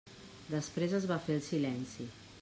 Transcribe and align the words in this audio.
Després 0.53 0.95
es 0.99 1.05
va 1.11 1.19
fer 1.27 1.35
el 1.39 1.43
silenci. 1.49 2.07